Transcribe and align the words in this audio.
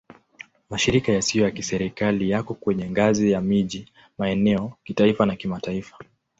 Mashirika 0.69 1.11
yasiyo 1.13 1.43
ya 1.43 1.51
Kiserikali 1.51 2.29
yako 2.29 2.53
kwenye 2.53 2.89
ngazi 2.89 3.31
ya 3.31 3.41
miji, 3.41 3.91
maeneo, 4.17 4.73
kitaifa 4.83 5.25
na 5.25 5.35
kimataifa. 5.35 5.97